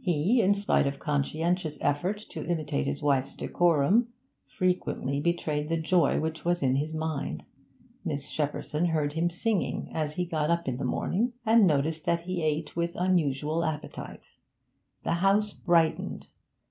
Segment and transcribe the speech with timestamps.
[0.00, 4.08] He, in spite of conscientious effort to imitate his wife's decorum,
[4.46, 7.44] frequently betrayed the joy which was in his mind;
[8.02, 12.22] Miss Shepperson heard him singing as he got up in the morning, and noticed that
[12.22, 14.38] he ate with unusual appetite.
[15.04, 16.28] The house brightened.